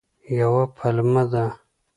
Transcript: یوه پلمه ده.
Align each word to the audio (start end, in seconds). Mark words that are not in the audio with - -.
یوه 0.39 0.63
پلمه 0.75 1.23
ده. 1.31 1.45